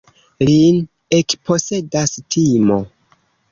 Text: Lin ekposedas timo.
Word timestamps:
Lin 0.47 0.79
ekposedas 1.19 2.17
timo. 2.37 2.83